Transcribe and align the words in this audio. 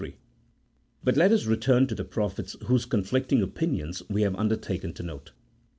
But 1.03 1.15
let 1.15 1.31
us 1.31 1.45
return 1.45 1.85
to 1.85 1.93
the 1.93 2.03
prophets 2.03 2.55
whose 2.65 2.87
conflicting 2.87 3.43
opinions 3.43 4.01
we 4.09 4.23
have 4.23 4.35
undertaken 4.35 4.93
to 4.93 5.03
note. 5.03 5.31